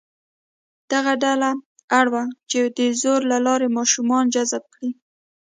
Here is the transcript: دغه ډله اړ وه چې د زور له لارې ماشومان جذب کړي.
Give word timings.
دغه 0.91 1.13
ډله 1.23 1.49
اړ 1.99 2.05
وه 2.13 2.23
چې 2.49 2.59
د 2.77 2.79
زور 3.01 3.21
له 3.31 3.37
لارې 3.45 3.67
ماشومان 3.77 4.23
جذب 4.35 4.63
کړي. 4.73 4.91